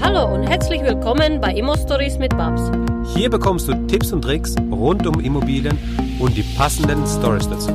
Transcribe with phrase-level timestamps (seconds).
[0.00, 2.70] Hallo und herzlich willkommen bei Immo Stories mit Babs.
[3.14, 5.76] Hier bekommst du Tipps und Tricks rund um Immobilien
[6.20, 7.70] und die passenden Stories dazu.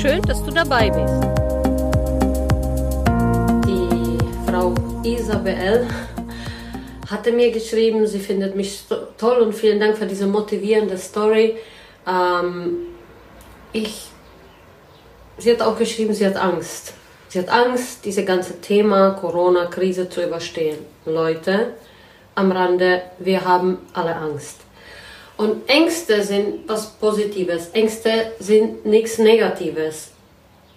[0.00, 1.14] Schön, dass du dabei bist.
[3.66, 5.86] Die Frau Isabel
[7.10, 8.84] hatte mir geschrieben, sie findet mich
[9.18, 11.56] toll und vielen Dank für diese motivierende Story.
[12.06, 12.78] Ähm,
[13.72, 14.08] ich,
[15.36, 16.94] sie hat auch geschrieben, sie hat Angst.
[17.30, 20.78] Sie hat Angst, dieses ganze Thema Corona-Krise zu überstehen.
[21.04, 21.74] Leute,
[22.34, 24.60] am Rande, wir haben alle Angst.
[25.36, 27.68] Und Ängste sind was Positives.
[27.74, 30.12] Ängste sind nichts Negatives.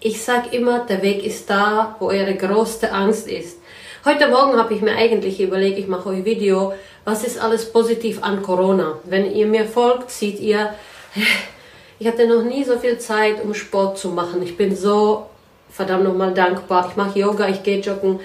[0.01, 3.57] Ich sage immer, der Weg ist da, wo ihre größte Angst ist.
[4.03, 6.73] Heute Morgen habe ich mir eigentlich überlegt, ich mache euch Video,
[7.05, 8.99] was ist alles positiv an Corona.
[9.05, 10.73] Wenn ihr mir folgt, seht ihr,
[11.99, 14.43] ich hatte noch nie so viel Zeit, um Sport zu machen.
[14.43, 15.27] Ich bin so
[15.71, 16.87] verdammt nochmal dankbar.
[16.89, 18.19] Ich mache Yoga, ich gehe joggen,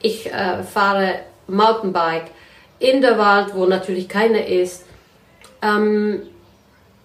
[0.00, 2.30] ich äh, fahre Mountainbike
[2.78, 4.84] in der Wald, wo natürlich keiner ist.
[5.62, 6.22] Ähm,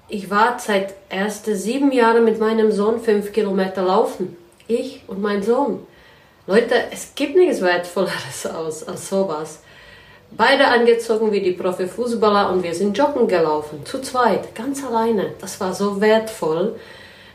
[0.08, 4.38] ich war seit erste sieben Jahren mit meinem Sohn fünf Kilometer laufen.
[4.68, 5.86] Ich und mein Sohn.
[6.48, 9.62] Leute, es gibt nichts Wertvolleres als, als sowas.
[10.32, 15.34] Beide angezogen wie die Profifußballer und wir sind joggen gelaufen, zu zweit, ganz alleine.
[15.40, 16.76] Das war so wertvoll.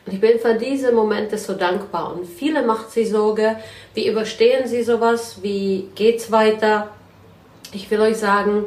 [0.07, 2.15] Und ich bin für diese Momente so dankbar.
[2.15, 3.57] Und viele macht sich Sorge,
[3.95, 6.89] wie überstehen sie sowas, wie geht's weiter.
[7.73, 8.65] Ich will euch sagen,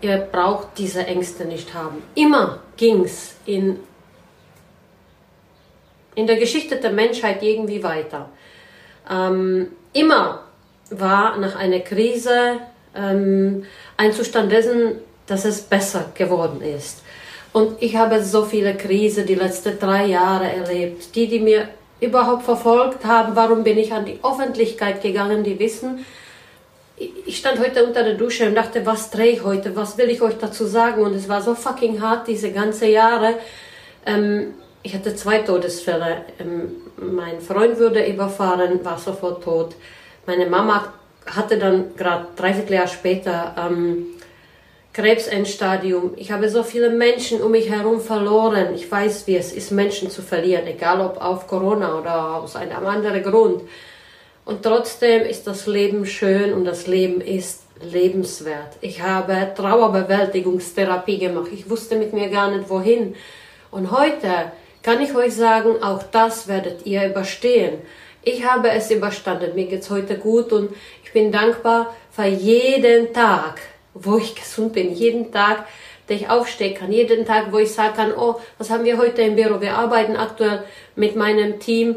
[0.00, 2.02] ihr braucht diese Ängste nicht haben.
[2.14, 3.78] Immer ging's in,
[6.14, 8.28] in der Geschichte der Menschheit irgendwie weiter.
[9.08, 10.44] Ähm, immer
[10.90, 12.58] war nach einer Krise
[12.94, 13.64] ähm,
[13.96, 17.02] ein Zustand dessen, dass es besser geworden ist.
[17.58, 21.12] Und ich habe so viele Krisen die letzten drei Jahre erlebt.
[21.16, 26.06] Die, die mir überhaupt verfolgt haben, warum bin ich an die Öffentlichkeit gegangen, die wissen,
[27.26, 30.22] ich stand heute unter der Dusche und dachte, was drehe ich heute, was will ich
[30.22, 31.02] euch dazu sagen?
[31.02, 33.34] Und es war so fucking hart, diese ganze Jahre.
[34.06, 34.54] Ähm,
[34.84, 36.26] ich hatte zwei Todesfälle.
[36.38, 39.74] Ähm, mein Freund wurde überfahren, war sofort tot.
[40.26, 40.92] Meine Mama
[41.26, 44.06] hatte dann gerade 30 Jahre später ähm,
[44.92, 46.12] Krebsendstadium.
[46.16, 48.74] Ich habe so viele Menschen um mich herum verloren.
[48.74, 52.84] Ich weiß, wie es ist, Menschen zu verlieren, egal ob auf Corona oder aus einem
[52.86, 53.62] anderen Grund.
[54.44, 58.76] Und trotzdem ist das Leben schön und das Leben ist lebenswert.
[58.80, 61.50] Ich habe Trauerbewältigungstherapie gemacht.
[61.52, 63.14] Ich wusste mit mir gar nicht wohin.
[63.70, 67.78] Und heute kann ich euch sagen, auch das werdet ihr überstehen.
[68.22, 69.54] Ich habe es überstanden.
[69.54, 70.70] Mir geht's heute gut und
[71.04, 73.60] ich bin dankbar für jeden Tag,
[74.02, 75.66] wo ich gesund bin, jeden Tag,
[76.08, 79.22] der ich aufstehen kann, jeden Tag, wo ich sagen kann, oh, was haben wir heute
[79.22, 79.60] im Büro?
[79.60, 80.64] Wir arbeiten aktuell
[80.96, 81.96] mit meinem Team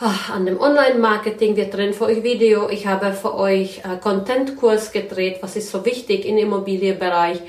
[0.00, 1.56] ach, an dem Online-Marketing.
[1.56, 2.68] Wir drehen für euch Video.
[2.68, 5.38] Ich habe für euch äh, Content-Kurs gedreht.
[5.40, 7.40] Was ist so wichtig im Immobilienbereich?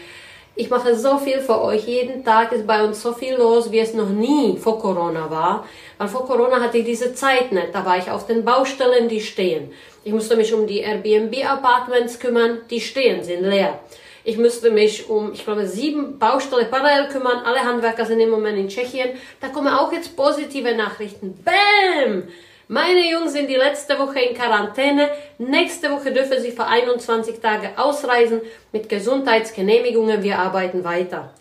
[0.56, 1.88] Ich mache so viel für euch.
[1.88, 5.66] Jeden Tag ist bei uns so viel los, wie es noch nie vor Corona war.
[5.98, 7.70] Weil vor Corona hatte ich diese Zeit nicht.
[7.74, 9.72] Da war ich auf den Baustellen, die stehen.
[10.04, 13.80] Ich musste mich um die Airbnb-Apartments kümmern, die stehen, sind leer.
[14.24, 17.42] Ich musste mich um, ich glaube, sieben Baustellen parallel kümmern.
[17.46, 19.12] Alle Handwerker sind im Moment in Tschechien.
[19.42, 21.34] Da kommen auch jetzt positive Nachrichten.
[21.44, 22.28] Bäm!
[22.68, 25.10] Meine Jungs sind die letzte Woche in Quarantäne.
[25.40, 30.22] Nächste Woche dürfen sie für 21 Tage ausreisen mit Gesundheitsgenehmigungen.
[30.22, 31.34] Wir arbeiten weiter.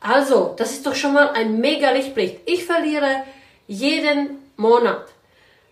[0.00, 2.40] Also, das ist doch schon mal ein mega Lichtblick.
[2.46, 3.22] Ich verliere
[3.68, 5.06] jeden Monat.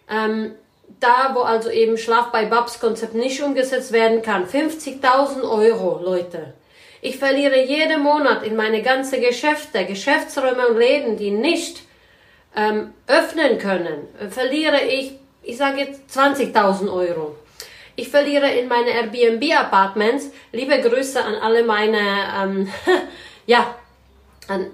[0.08, 0.52] Ähm,
[1.00, 4.46] da, wo also eben Schlaf bei Babs Konzept nicht umgesetzt werden kann.
[4.46, 6.54] 50.000 Euro, Leute.
[7.00, 11.82] Ich verliere jeden Monat in meine ganzen Geschäfte, Geschäftsräume und Läden, die nicht
[12.54, 17.36] ähm, öffnen können, verliere ich, ich sage jetzt 20.000 Euro.
[17.96, 21.98] Ich verliere in meine Airbnb-Apartments, liebe Grüße an alle meine,
[22.40, 22.68] ähm,
[23.46, 23.74] ja,
[24.48, 24.70] an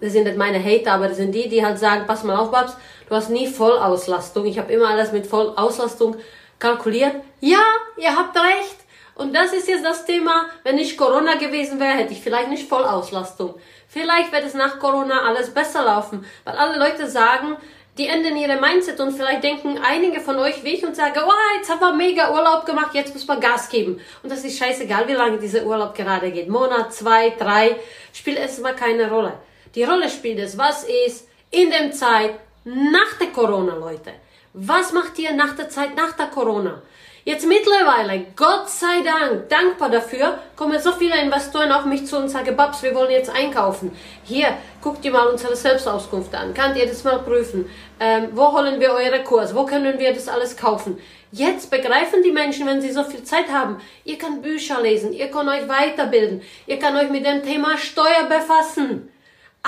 [0.00, 2.50] das sind nicht meine Hater, aber das sind die, die halt sagen, pass mal auf,
[2.50, 2.76] Babs,
[3.08, 4.46] du hast nie Vollauslastung.
[4.46, 6.16] Ich habe immer alles mit Vollauslastung
[6.58, 7.14] kalkuliert.
[7.40, 7.62] Ja,
[7.96, 8.76] ihr habt recht.
[9.14, 12.68] Und das ist jetzt das Thema, wenn nicht Corona gewesen wäre, hätte ich vielleicht nicht
[12.68, 13.54] Vollauslastung.
[13.88, 17.56] Vielleicht wird es nach Corona alles besser laufen, weil alle Leute sagen,
[17.98, 21.56] die ändern ihre Mindset und vielleicht denken einige von euch wie ich und sagen, oh,
[21.56, 24.00] jetzt haben wir mega Urlaub gemacht, jetzt müssen wir Gas geben.
[24.22, 26.48] Und das ist scheißegal, wie lange dieser Urlaub gerade geht.
[26.48, 27.76] Monat, zwei, drei,
[28.12, 29.32] spielt es mal keine Rolle.
[29.74, 32.34] Die Rolle spielt es, was ist in der Zeit
[32.68, 34.12] nach der Corona, Leute.
[34.52, 36.82] Was macht ihr nach der Zeit nach der Corona?
[37.24, 42.28] Jetzt mittlerweile, Gott sei Dank, dankbar dafür, kommen so viele Investoren auf mich zu und
[42.28, 43.92] sagen, Babs, wir wollen jetzt einkaufen.
[44.24, 44.48] Hier,
[44.82, 46.54] guckt ihr mal unsere Selbstauskunft an.
[46.54, 47.68] Könnt ihr das mal prüfen?
[48.00, 49.54] Ähm, wo holen wir eure Kurs?
[49.54, 50.98] Wo können wir das alles kaufen?
[51.32, 55.30] Jetzt begreifen die Menschen, wenn sie so viel Zeit haben, ihr könnt Bücher lesen, ihr
[55.30, 59.10] könnt euch weiterbilden, ihr könnt euch mit dem Thema Steuer befassen.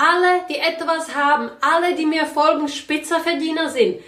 [0.01, 4.01] Alle, die etwas haben, alle, die mir folgen, Spitzerverdiener sind.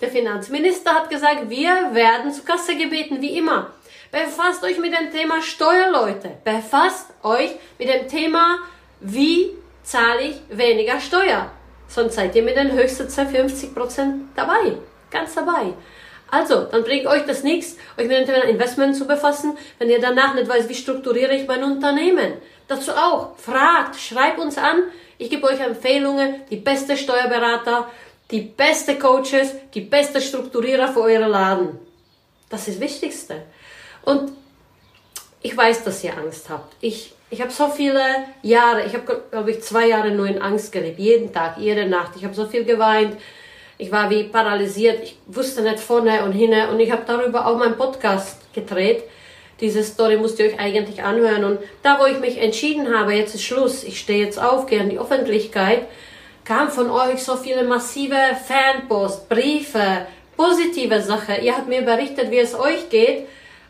[0.00, 3.70] Der Finanzminister hat gesagt, wir werden zur Kasse gebeten, wie immer.
[4.10, 6.32] Befasst euch mit dem Thema Steuer, Leute.
[6.42, 8.58] Befasst euch mit dem Thema,
[8.98, 9.50] wie
[9.84, 11.48] zahle ich weniger Steuer.
[11.86, 14.78] Sonst seid ihr mit den höchsten 50% dabei.
[15.12, 15.74] Ganz dabei.
[16.28, 20.00] Also, dann bringt euch das nichts, euch mit dem Thema Investment zu befassen, wenn ihr
[20.00, 22.32] danach nicht weißt, wie strukturiere ich mein Unternehmen.
[22.66, 24.82] Dazu auch, fragt, schreibt uns an.
[25.18, 27.88] Ich gebe euch Empfehlungen, die beste Steuerberater,
[28.30, 31.78] die beste Coaches, die beste Strukturierer für euren Laden.
[32.48, 33.42] Das ist das Wichtigste.
[34.02, 34.32] Und
[35.42, 36.74] ich weiß, dass ihr Angst habt.
[36.80, 38.02] Ich, ich habe so viele
[38.42, 40.98] Jahre, ich habe, glaube ich, zwei Jahre nur in Angst gelebt.
[40.98, 42.12] Jeden Tag, jede Nacht.
[42.16, 43.16] Ich habe so viel geweint.
[43.76, 45.02] Ich war wie paralysiert.
[45.02, 46.70] Ich wusste nicht vorne und hinne.
[46.70, 49.04] Und ich habe darüber auch meinen Podcast gedreht.
[49.60, 51.44] Diese Story musst ihr euch eigentlich anhören.
[51.44, 54.80] Und da, wo ich mich entschieden habe, jetzt ist Schluss, ich stehe jetzt auf, gehe
[54.80, 55.86] in die Öffentlichkeit,
[56.44, 58.16] kam von euch so viele massive
[58.46, 60.06] Fanpost, Briefe,
[60.36, 61.42] positive Sachen.
[61.42, 63.26] Ihr habt mir berichtet, wie es euch geht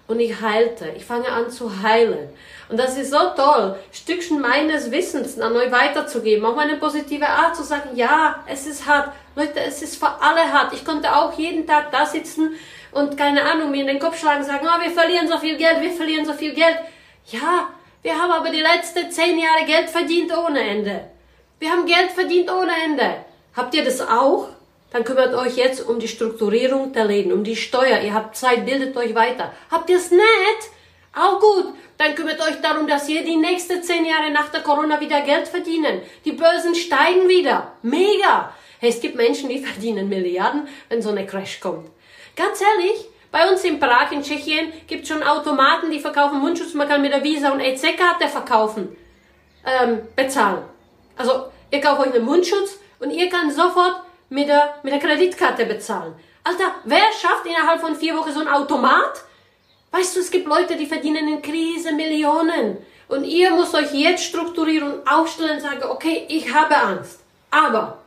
[0.06, 0.92] und ich heilte.
[0.96, 2.28] Ich fange an zu heilen.
[2.68, 7.54] Und das ist so toll, Stückchen meines Wissens an euch weiterzugeben, auch meine positive Art
[7.54, 9.12] zu sagen, ja, es ist hart.
[9.36, 10.72] Leute, es ist für alle hart.
[10.72, 12.54] Ich konnte auch jeden Tag da sitzen
[12.94, 15.80] und keine Ahnung, mir in den Kopf schlagen, sagen, oh, wir verlieren so viel Geld,
[15.80, 16.78] wir verlieren so viel Geld.
[17.26, 17.68] Ja,
[18.02, 21.10] wir haben aber die letzten zehn Jahre Geld verdient ohne Ende.
[21.58, 23.24] Wir haben Geld verdient ohne Ende.
[23.56, 24.48] Habt ihr das auch?
[24.90, 28.00] Dann kümmert euch jetzt um die Strukturierung der Läden, um die Steuer.
[28.00, 29.52] Ihr habt Zeit, bildet euch weiter.
[29.70, 30.22] Habt ihr es nicht?
[31.14, 31.74] Auch gut.
[31.98, 35.48] Dann kümmert euch darum, dass ihr die nächsten zehn Jahre nach der Corona wieder Geld
[35.48, 36.00] verdienen.
[36.24, 37.72] Die Börsen steigen wieder.
[37.82, 38.52] Mega.
[38.78, 41.88] Hey, es gibt Menschen, die verdienen Milliarden, wenn so eine Crash kommt.
[42.36, 46.74] Ganz ehrlich, bei uns in Prag, in Tschechien, gibt es schon Automaten, die verkaufen Mundschutz.
[46.74, 48.96] Man kann mit der Visa und EC-Karte verkaufen,
[49.66, 50.62] ähm, bezahlen.
[51.16, 55.66] Also, ihr kauft euch einen Mundschutz und ihr könnt sofort mit der, mit der Kreditkarte
[55.66, 56.14] bezahlen.
[56.42, 59.24] Alter, wer schafft innerhalb von vier Wochen so ein Automat?
[59.92, 62.78] Weißt du, es gibt Leute, die verdienen in Krise Millionen.
[63.08, 67.20] Und ihr müsst euch jetzt strukturieren und aufstellen und sagen, okay, ich habe Angst.
[67.50, 68.03] Aber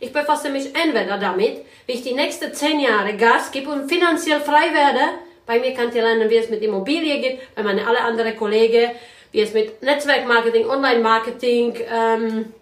[0.00, 4.40] ich befasse mich entweder damit, wie ich die nächsten zehn Jahre Gas gebe und finanziell
[4.40, 5.00] frei werde.
[5.46, 8.90] Bei mir könnt ihr lernen, wie es mit Immobilie geht, bei meinen alle anderen Kollegen,
[9.32, 12.52] wie es mit Netzwerkmarketing, Online-Marketing, ähm,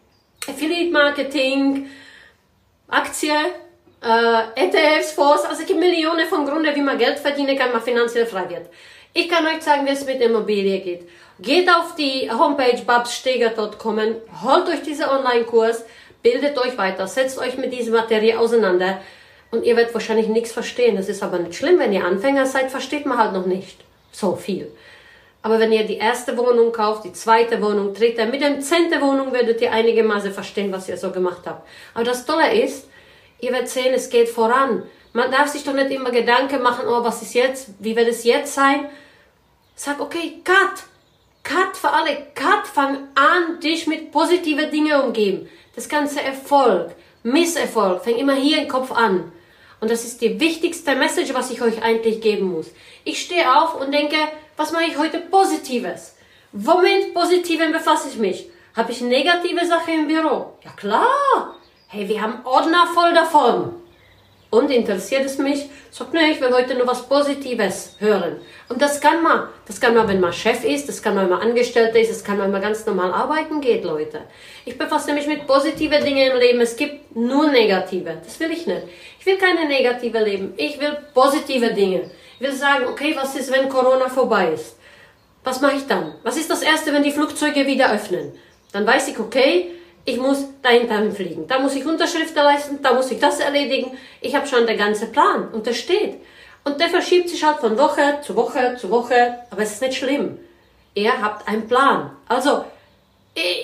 [0.48, 1.90] Affiliate-Marketing,
[2.88, 3.32] Aktie,
[4.02, 7.82] äh, ETFs, Fonds, also es gibt Millionen von Gründen, wie man Geld verdienen kann, man
[7.82, 8.68] finanziell frei wird.
[9.12, 11.08] Ich kann euch sagen, wie es mit Immobilie geht.
[11.40, 13.98] Geht auf die Homepage babssteger.com,
[14.44, 15.84] holt euch diesen Online-Kurs,
[16.26, 19.00] bildet euch weiter, setzt euch mit dieser Materie auseinander
[19.52, 20.96] und ihr werdet wahrscheinlich nichts verstehen.
[20.96, 24.34] Das ist aber nicht schlimm, wenn ihr Anfänger seid, versteht man halt noch nicht so
[24.34, 24.72] viel.
[25.42, 29.32] Aber wenn ihr die erste Wohnung kauft, die zweite Wohnung, dritte, mit der zehnten Wohnung
[29.32, 31.64] werdet ihr einigermaßen verstehen, was ihr so gemacht habt.
[31.94, 32.88] Aber das Tolle ist,
[33.38, 34.82] ihr werdet sehen, es geht voran.
[35.12, 38.24] Man darf sich doch nicht immer Gedanken machen, oh, was ist jetzt, wie wird es
[38.24, 38.86] jetzt sein?
[39.76, 40.82] Sag, okay, cut.
[41.44, 42.26] Cut für alle.
[42.34, 45.48] Cut, fang an, dich mit positiven Dingen umgeben.
[45.76, 49.30] Das ganze Erfolg, Misserfolg, fängt immer hier im Kopf an.
[49.80, 52.68] Und das ist die wichtigste Message, was ich euch eigentlich geben muss.
[53.04, 54.16] Ich stehe auf und denke,
[54.56, 56.16] was mache ich heute Positives?
[56.52, 58.48] Womit Positiven befasse ich mich?
[58.74, 60.54] Habe ich negative Sachen im Büro?
[60.64, 61.54] Ja klar.
[61.88, 63.74] Hey, wir haben Ordner voll davon.
[64.50, 65.68] Und interessiert es mich?
[65.90, 68.36] Sagt, nee, ich will heute nur was Positives hören.
[68.68, 69.48] Und das kann man.
[69.66, 72.22] Das kann man, wenn man Chef ist, das kann man, wenn man Angestellter ist, das
[72.22, 74.20] kann man, wenn man ganz normal arbeiten geht, Leute.
[74.64, 76.60] Ich befasse mich mit positiven Dingen im Leben.
[76.60, 78.18] Es gibt nur negative.
[78.24, 78.82] Das will ich nicht.
[79.18, 80.54] Ich will keine negative Leben.
[80.56, 82.10] Ich will positive Dinge.
[82.38, 84.76] Ich will sagen, okay, was ist, wenn Corona vorbei ist?
[85.42, 86.14] Was mache ich dann?
[86.22, 88.32] Was ist das Erste, wenn die Flugzeuge wieder öffnen?
[88.72, 89.70] Dann weiß ich, okay,
[90.06, 91.46] ich muss dahin fliegen.
[91.48, 93.98] Da muss ich Unterschriften leisten, da muss ich das erledigen.
[94.20, 96.20] Ich habe schon den ganzen Plan und das steht.
[96.64, 99.98] Und der verschiebt sich halt von Woche zu Woche zu Woche, aber es ist nicht
[99.98, 100.38] schlimm.
[100.94, 102.16] Ihr habt einen Plan.
[102.28, 102.64] Also,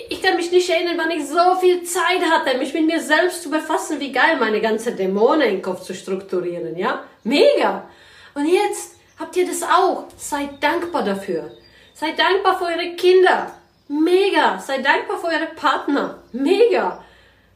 [0.09, 3.41] ich kann mich nicht erinnern, wann ich so viel Zeit hatte, mich mit mir selbst
[3.41, 7.03] zu befassen, wie geil meine ganze Dämonen im Kopf zu strukturieren, ja?
[7.23, 7.89] Mega!
[8.35, 10.05] Und jetzt habt ihr das auch.
[10.17, 11.51] Seid dankbar dafür.
[11.93, 13.51] Seid dankbar für eure Kinder.
[13.87, 14.59] Mega.
[14.59, 16.19] Seid dankbar für eure Partner.
[16.31, 17.03] Mega.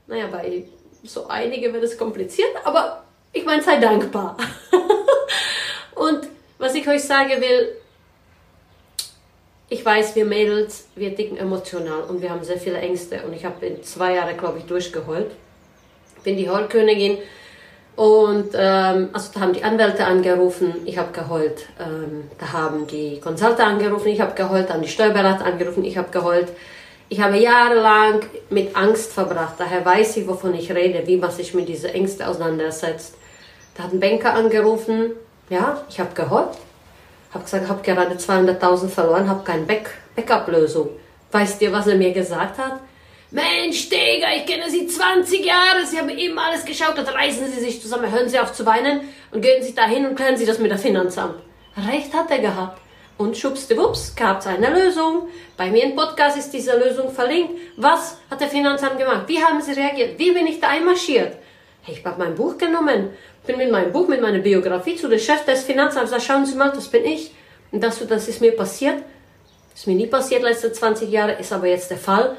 [0.08, 0.66] Naja, bei
[1.04, 3.04] so einige wird es kompliziert, aber
[3.34, 4.38] ich meine, seid dankbar.
[5.96, 7.76] Und was ich euch sagen will,
[9.70, 13.44] ich weiß, wir Mädels, wir dicken emotional und wir haben sehr viele Ängste und ich
[13.44, 15.32] habe in zwei Jahren, glaube ich, durchgeholt.
[16.24, 17.18] Bin die Heulkönigin
[17.98, 21.66] Und ähm, also da haben die Anwälte angerufen, ich habe geheult.
[21.80, 26.12] Ähm, da haben die Konsulte angerufen, ich habe geheult, haben die Steuerberater angerufen, ich habe
[26.12, 26.50] geheult.
[27.10, 28.20] Ich habe jahrelang
[28.52, 32.28] mit Angst verbracht, daher weiß ich, wovon ich rede, wie man sich mit diesen Ängsten
[32.28, 33.16] auseinandersetzt.
[33.76, 35.14] Da hat ein Banker angerufen,
[35.50, 36.56] ja, ich habe geheult,
[37.34, 40.90] habe gesagt, ich habe gerade 200.000 verloren, habe keine Back Backup-Lösung.
[41.32, 42.80] Weißt ihr, was er mir gesagt hat?
[43.30, 47.60] Mensch, Digga, ich kenne Sie 20 Jahre, Sie haben eben alles geschaut, dann reißen Sie
[47.60, 50.60] sich zusammen, hören Sie auf zu weinen und gehen Sie dahin und klären Sie das
[50.60, 51.36] mit der Finanzamt.
[51.76, 52.82] Recht hat er gehabt.
[53.18, 55.28] Und schubsdiwups gab es eine Lösung.
[55.58, 57.52] Bei mir im Podcast ist diese Lösung verlinkt.
[57.76, 59.24] Was hat der Finanzamt gemacht?
[59.28, 60.18] Wie haben Sie reagiert?
[60.18, 61.36] Wie bin ich da einmarschiert?
[61.86, 63.10] Ich habe mein Buch genommen,
[63.46, 66.56] bin mit meinem Buch, mit meiner Biografie zu dem Chef des Finanzamts, da schauen Sie
[66.56, 67.32] mal, das bin ich.
[67.72, 69.04] Und das, das ist mir passiert.
[69.76, 72.38] Ist mir nie passiert letzte 20 Jahre, ist aber jetzt der Fall.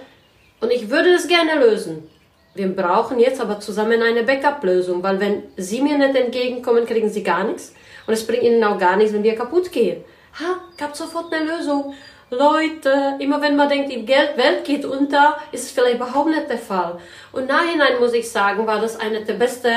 [0.61, 2.09] Und ich würde das gerne lösen.
[2.55, 7.23] Wir brauchen jetzt aber zusammen eine Backup-Lösung, weil wenn Sie mir nicht entgegenkommen, kriegen Sie
[7.23, 7.75] gar nichts.
[8.07, 10.03] Und es bringt Ihnen auch gar nichts, wenn wir kaputt gehen.
[10.41, 11.95] Ha, gab sofort eine Lösung.
[12.31, 16.59] Leute, immer wenn man denkt, die Welt geht unter, ist es vielleicht überhaupt nicht der
[16.59, 16.99] Fall.
[17.33, 19.73] Und nachhinein muss ich sagen, war das eine der besten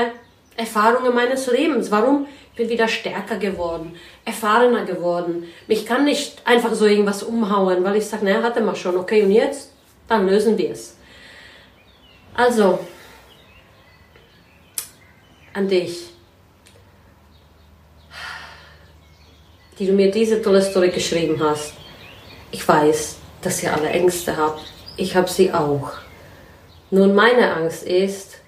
[0.57, 1.91] Erfahrungen meines Lebens.
[1.91, 2.27] Warum?
[2.51, 3.95] Ich bin wieder stärker geworden,
[4.25, 5.47] erfahrener geworden.
[5.67, 9.23] Mich kann nicht einfach so irgendwas umhauen, weil ich sage, naja, hatte man schon, okay,
[9.23, 9.70] und jetzt?
[10.11, 10.97] Dann lösen wir es.
[12.33, 12.85] Also,
[15.53, 16.09] an dich.
[19.79, 21.73] die du mir diese tolle Story geschrieben hast.
[22.51, 24.61] Ich weiß, dass ihr alle Ängste habt.
[24.97, 25.93] Ich habe sie auch.
[26.91, 28.41] Nun, meine Angst ist,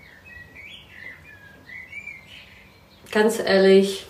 [3.10, 4.06] ganz ehrlich,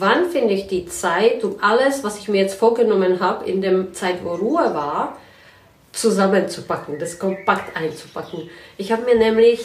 [0.00, 3.92] wann finde ich die Zeit, um alles, was ich mir jetzt vorgenommen habe, in der
[3.92, 5.18] Zeit, wo Ruhe war,
[5.92, 8.50] zusammenzupacken, das kompakt einzupacken.
[8.76, 9.64] Ich habe mir nämlich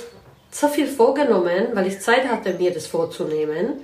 [0.51, 3.81] so viel vorgenommen, weil ich Zeit hatte, mir das vorzunehmen.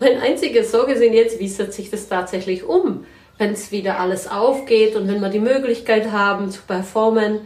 [0.00, 3.06] Meine einzige Sorge sind jetzt, wie setzt sich das tatsächlich um,
[3.38, 7.40] wenn es wieder alles aufgeht und wenn wir die Möglichkeit haben zu performen.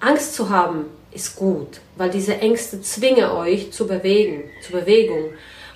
[0.00, 5.30] Angst zu haben ist gut, weil diese Ängste zwingen euch zu bewegen, zu Bewegung.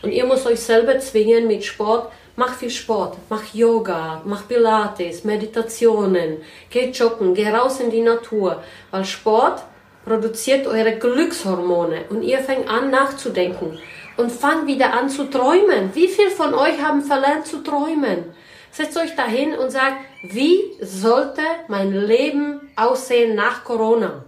[0.04, 2.12] Und ihr müsst euch selber zwingen mit Sport.
[2.36, 8.62] Mach viel Sport, mach Yoga, mach Pilates, Meditationen, geh joggen, geh raus in die Natur,
[8.90, 9.62] weil Sport
[10.04, 13.78] produziert eure Glückshormone und ihr fängt an nachzudenken
[14.16, 15.94] und fangt wieder an zu träumen.
[15.94, 18.24] Wie viele von euch haben verlernt zu träumen?
[18.72, 24.24] Setzt euch dahin und sagt, wie sollte mein Leben aussehen nach Corona?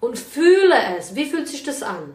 [0.00, 1.16] Und fühle es.
[1.16, 2.14] Wie fühlt sich das an?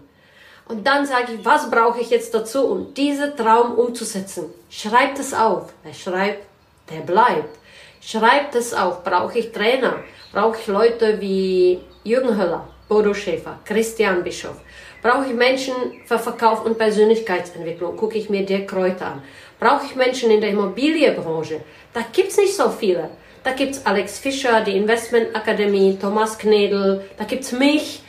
[0.68, 4.54] Und dann sage ich, was brauche ich jetzt dazu, um diesen Traum umzusetzen?
[4.70, 5.74] Schreibt es auf.
[5.84, 6.46] Wer schreibt,
[6.92, 7.58] der bleibt.
[8.02, 9.04] Schreibt es auf.
[9.04, 10.04] Brauche ich Trainer?
[10.34, 12.68] Brauche ich Leute wie Jürgen Höller?
[12.90, 14.56] Bodo Schäfer, Christian Bischof.
[15.02, 15.74] Brauche ich Menschen
[16.06, 17.96] für Verkauf und Persönlichkeitsentwicklung?
[17.98, 19.24] Gucke ich mir Dirk Kräuter an.
[19.60, 21.62] Brauche ich Menschen in der Immobilienbranche?
[21.94, 23.10] Da gibt's nicht so viele.
[23.44, 28.02] Da gibt's Alex Fischer, die Investmentakademie, Thomas Knedel, da gibt's mich.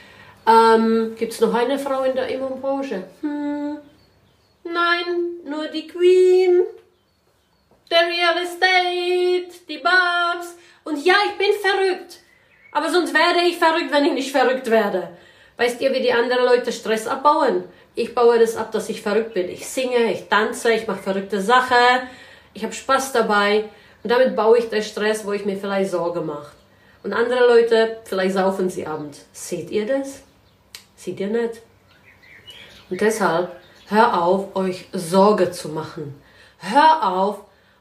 [0.49, 3.05] Ähm, gibt's noch eine Frau in der Immobilienbranche?
[3.21, 3.77] Hm,
[4.65, 5.05] nein,
[5.45, 6.63] nur die Queen,
[7.91, 10.57] der Real Estate, die Babs.
[10.85, 12.21] Und ja, ich bin verrückt.
[12.73, 15.11] Aber sonst werde ich verrückt, wenn ich nicht verrückt werde.
[15.59, 17.65] Weißt ihr, wie die anderen Leute Stress abbauen?
[17.95, 19.51] Ich baue das ab, dass ich verrückt bin.
[19.51, 22.07] Ich singe, ich tanze, ich mache verrückte Sachen,
[22.55, 23.65] ich habe Spaß dabei.
[24.03, 26.53] Und damit baue ich den Stress, wo ich mir vielleicht Sorge mache.
[27.03, 29.27] Und andere Leute, vielleicht saufen sie abends.
[29.33, 30.23] Seht ihr das?
[30.99, 31.63] Seht ihr nicht?
[32.91, 33.53] Und deshalb,
[33.89, 36.21] hör auf, euch Sorge zu machen.
[36.59, 37.39] Hör auf,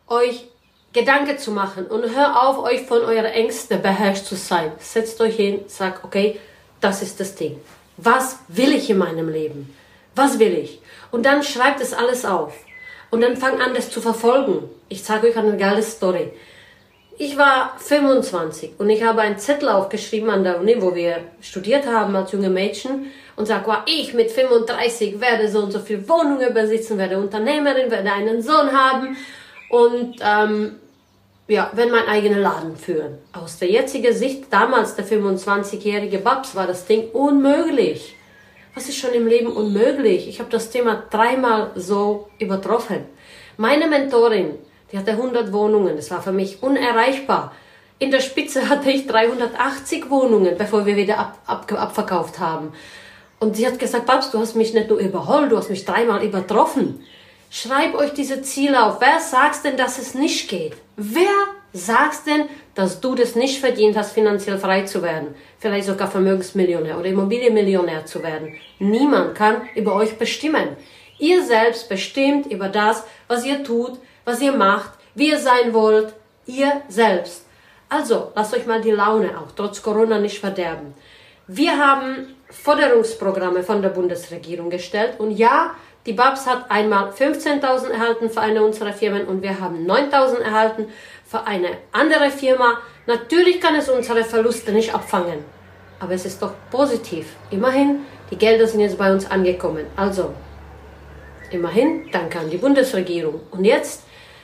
[0.08, 0.48] euch
[0.94, 4.72] Gedanken zu machen und hör auf, euch von euren Ängsten beherrscht zu sein.
[4.78, 6.40] Setzt euch hin, sagt, okay,
[6.80, 7.60] das ist das Ding.
[7.98, 9.76] Was will ich in meinem Leben?
[10.16, 10.80] Was will ich?
[11.10, 12.54] Und dann schreibt es alles auf.
[13.10, 14.70] Und dann fang an, das zu verfolgen.
[14.90, 16.32] Ich zeige euch eine geile Story.
[17.20, 21.88] Ich war 25 und ich habe einen Zettel aufgeschrieben an der Uni, wo wir studiert
[21.88, 26.08] haben als junge Mädchen und sage, wow, ich mit 35 werde so und so viele
[26.08, 29.18] Wohnungen besitzen, werde Unternehmerin, werde einen Sohn haben
[29.70, 30.76] und ähm,
[31.48, 33.18] ja, wenn mein eigener Laden führen.
[33.34, 38.16] Aus der jetzigen Sicht, damals der 25-jährige Babs, war das Ding unmöglich.
[38.76, 40.28] Was ist schon im Leben unmöglich?
[40.28, 43.06] Ich habe das Thema dreimal so übertroffen.
[43.56, 44.60] Meine Mentorin,
[44.92, 47.52] die hatte 100 Wohnungen, das war für mich unerreichbar.
[48.00, 52.72] In der Spitze hatte ich 380 Wohnungen, bevor wir wieder ab, ab, abverkauft haben.
[53.40, 56.24] Und sie hat gesagt, Babs, du hast mich nicht nur überholt, du hast mich dreimal
[56.24, 57.04] übertroffen.
[57.50, 59.00] Schreib euch diese Ziele auf.
[59.00, 60.74] Wer sagt denn, dass es nicht geht?
[60.96, 61.34] Wer
[61.74, 65.36] sagst denn, dass du das nicht verdient hast, finanziell frei zu werden?
[65.60, 68.56] Vielleicht sogar Vermögensmillionär oder Immobilienmillionär zu werden.
[68.80, 70.76] Niemand kann über euch bestimmen.
[71.20, 76.14] Ihr selbst bestimmt über das, was ihr tut, was ihr macht, wie ihr sein wollt.
[76.46, 77.46] Ihr selbst.
[77.88, 80.94] Also, lasst euch mal die Laune auch trotz Corona nicht verderben.
[81.48, 85.72] Wir haben Förderungsprogramme von der Bundesregierung gestellt und ja,
[86.06, 90.88] die Babs hat einmal 15.000 erhalten für eine unserer Firmen und wir haben 9.000 erhalten
[91.26, 92.80] für eine andere Firma.
[93.06, 95.40] Natürlich kann es unsere Verluste nicht abfangen,
[96.02, 97.28] aber es ist doch positiv.
[97.50, 99.86] Immerhin, die Gelder sind jetzt bei uns angekommen.
[99.96, 100.34] Also,
[101.50, 103.40] immerhin, danke an die Bundesregierung.
[103.52, 104.04] Und jetzt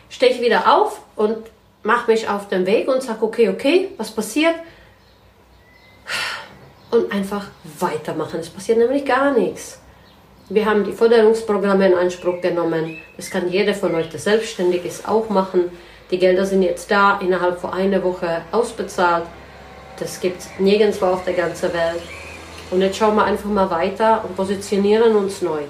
[0.10, 1.38] stehe ich wieder auf und
[1.84, 4.56] mache mich auf den Weg und sage, okay, okay, was passiert?
[6.92, 7.48] Und einfach
[7.80, 8.40] weitermachen.
[8.40, 9.80] Es passiert nämlich gar nichts.
[10.50, 12.98] Wir haben die Förderungsprogramme in Anspruch genommen.
[13.18, 15.72] Das kann jeder von euch, der selbstständig ist, auch machen.
[16.12, 19.26] Die Gelder sind jetzt da, innerhalb von einer Woche ausbezahlt.
[19.98, 22.02] Das gibt es nirgendwo auf der ganzen Welt.
[22.72, 25.62] Und jetzt schauen wir einfach mal weiter und positionieren uns neu.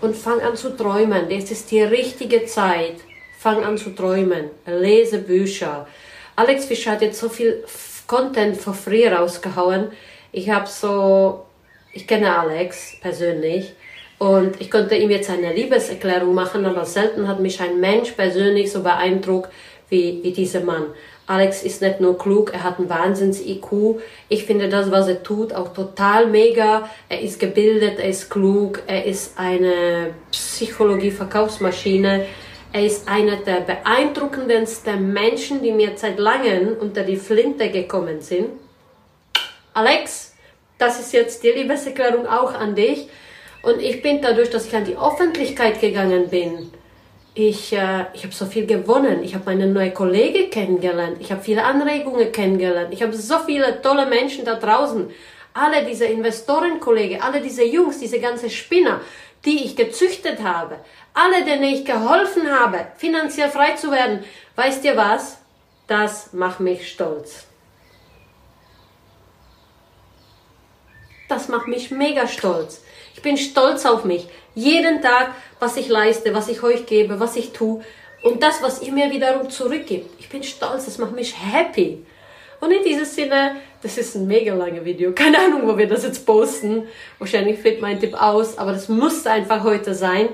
[0.00, 1.28] Und fang an zu träumen.
[1.28, 2.96] Jetzt ist die richtige Zeit.
[3.42, 4.50] Fang an zu träumen.
[4.66, 5.86] Lese Bücher.
[6.36, 7.64] Alex Fischer hat jetzt so viel
[8.06, 9.92] Content for free rausgehauen.
[10.30, 11.46] Ich habe so,
[11.94, 13.72] ich kenne Alex persönlich
[14.18, 18.70] und ich konnte ihm jetzt eine Liebeserklärung machen, aber selten hat mich ein Mensch persönlich
[18.70, 19.48] so beeindruckt
[19.88, 20.88] wie, wie dieser Mann.
[21.26, 24.00] Alex ist nicht nur klug, er hat einen Wahnsinns-IQ.
[24.28, 26.90] Ich finde das, was er tut, auch total mega.
[27.08, 32.26] Er ist gebildet, er ist klug, er ist eine Psychologie-Verkaufsmaschine.
[32.72, 38.50] Er ist einer der beeindruckendsten Menschen, die mir seit langem unter die Flinte gekommen sind.
[39.74, 40.34] Alex,
[40.78, 43.08] das ist jetzt die Liebeserklärung auch an dich.
[43.62, 46.70] Und ich bin dadurch, dass ich an die Öffentlichkeit gegangen bin,
[47.34, 49.22] ich, äh, ich habe so viel gewonnen.
[49.22, 51.16] Ich habe meine neue Kollegen kennengelernt.
[51.20, 52.92] Ich habe viele Anregungen kennengelernt.
[52.92, 55.10] Ich habe so viele tolle Menschen da draußen.
[55.54, 59.00] Alle diese Investorenkollegen, alle diese Jungs, diese ganze Spinner,
[59.44, 60.78] die ich gezüchtet habe,
[61.14, 64.24] alle, denen ich geholfen habe, finanziell frei zu werden.
[64.56, 65.38] Weißt ihr was?
[65.86, 67.46] Das macht mich stolz.
[71.28, 72.82] Das macht mich mega stolz.
[73.14, 74.28] Ich bin stolz auf mich.
[74.54, 77.84] Jeden Tag, was ich leiste, was ich euch gebe, was ich tue
[78.22, 80.18] und das, was ihr mir wiederum zurückgibt.
[80.18, 82.04] Ich bin stolz, das macht mich happy.
[82.60, 85.12] Und in diesem Sinne, das ist ein mega langes Video.
[85.12, 86.84] Keine Ahnung, wo wir das jetzt posten.
[87.18, 90.28] Wahrscheinlich fällt mein Tipp aus, aber das musste einfach heute sein.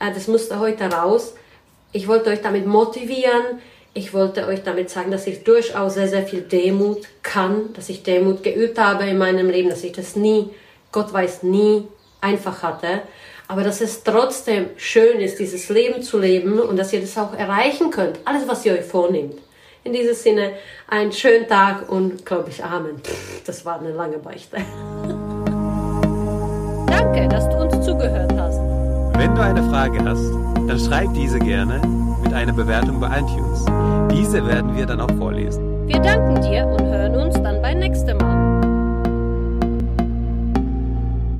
[0.00, 1.34] Äh, das musste heute raus.
[1.92, 3.60] Ich wollte euch damit motivieren.
[3.92, 8.02] Ich wollte euch damit sagen, dass ich durchaus sehr, sehr viel Demut kann, dass ich
[8.02, 10.50] Demut geübt habe in meinem Leben, dass ich das nie,
[10.92, 11.88] Gott weiß nie,
[12.20, 13.02] einfach hatte.
[13.48, 17.32] Aber dass es trotzdem schön ist, dieses Leben zu leben und dass ihr das auch
[17.32, 18.18] erreichen könnt.
[18.24, 19.38] Alles, was ihr euch vornimmt.
[19.86, 20.50] In diesem Sinne,
[20.88, 23.00] einen schönen Tag und, glaube ich, Amen.
[23.46, 24.56] Das war eine lange Beichte.
[26.88, 28.58] Danke, dass du uns zugehört hast.
[29.16, 30.28] Wenn du eine Frage hast,
[30.66, 31.80] dann schreib diese gerne
[32.24, 33.64] mit einer Bewertung bei iTunes.
[34.10, 35.86] Diese werden wir dann auch vorlesen.
[35.86, 38.55] Wir danken dir und hören uns dann beim nächsten Mal.